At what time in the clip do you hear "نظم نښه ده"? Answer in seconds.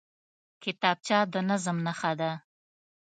1.49-2.31